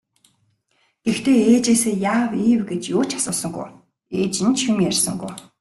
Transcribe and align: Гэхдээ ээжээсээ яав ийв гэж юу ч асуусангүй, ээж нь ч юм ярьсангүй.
Гэхдээ 1.05 1.39
ээжээсээ 1.53 1.95
яав 2.13 2.29
ийв 2.49 2.61
гэж 2.69 2.81
юу 2.95 3.03
ч 3.09 3.11
асуусангүй, 3.19 3.69
ээж 4.21 4.35
нь 4.45 4.55
ч 4.57 4.59
юм 4.71 4.77
ярьсангүй. 4.89 5.33